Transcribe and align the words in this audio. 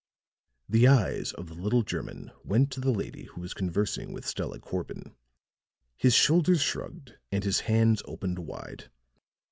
The 0.67 0.87
eyes 0.87 1.31
of 1.33 1.47
the 1.47 1.53
little 1.53 1.83
German 1.83 2.31
went 2.43 2.71
to 2.71 2.79
the 2.81 2.89
lady 2.89 3.25
who 3.25 3.41
was 3.41 3.53
conversing 3.53 4.11
with 4.11 4.25
Stella 4.25 4.57
Corbin. 4.59 5.13
His 5.95 6.15
shoulders 6.15 6.61
shrugged 6.61 7.19
and 7.31 7.43
his 7.43 7.59
hands 7.69 8.01
opened 8.07 8.39
wide. 8.39 8.89